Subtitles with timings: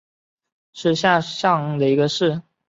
[0.73, 2.41] 是下辖的一个乡。